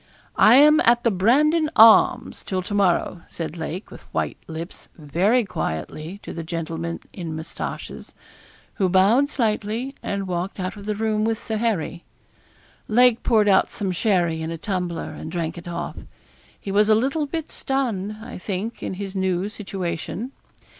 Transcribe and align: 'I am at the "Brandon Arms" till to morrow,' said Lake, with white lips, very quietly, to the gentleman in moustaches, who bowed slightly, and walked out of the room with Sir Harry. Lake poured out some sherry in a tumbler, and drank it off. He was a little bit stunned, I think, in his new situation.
'I 0.35 0.55
am 0.55 0.81
at 0.83 1.03
the 1.03 1.11
"Brandon 1.11 1.69
Arms" 1.75 2.41
till 2.43 2.63
to 2.63 2.73
morrow,' 2.73 3.21
said 3.29 3.55
Lake, 3.55 3.91
with 3.91 4.01
white 4.11 4.39
lips, 4.47 4.89
very 4.97 5.45
quietly, 5.45 6.19
to 6.23 6.33
the 6.33 6.41
gentleman 6.41 7.01
in 7.13 7.35
moustaches, 7.35 8.15
who 8.81 8.89
bowed 8.89 9.29
slightly, 9.29 9.93
and 10.01 10.25
walked 10.25 10.59
out 10.59 10.75
of 10.75 10.87
the 10.87 10.95
room 10.95 11.23
with 11.23 11.37
Sir 11.37 11.57
Harry. 11.57 12.03
Lake 12.87 13.21
poured 13.21 13.47
out 13.47 13.69
some 13.69 13.91
sherry 13.91 14.41
in 14.41 14.49
a 14.49 14.57
tumbler, 14.57 15.11
and 15.11 15.31
drank 15.31 15.55
it 15.55 15.67
off. 15.67 15.97
He 16.59 16.71
was 16.71 16.89
a 16.89 16.95
little 16.95 17.27
bit 17.27 17.51
stunned, 17.51 18.17
I 18.23 18.39
think, 18.39 18.81
in 18.81 18.95
his 18.95 19.13
new 19.15 19.49
situation. 19.49 20.31